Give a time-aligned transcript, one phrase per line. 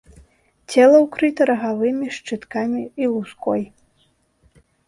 [0.71, 3.63] Цела ўкрыта рагавымі шчыткамі і луской.